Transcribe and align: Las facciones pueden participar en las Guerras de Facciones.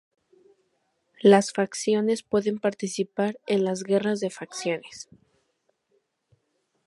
Las 1.21 1.51
facciones 1.53 2.23
pueden 2.23 2.57
participar 2.57 3.37
en 3.45 3.63
las 3.63 3.83
Guerras 3.83 4.19
de 4.19 4.31
Facciones. 4.31 5.07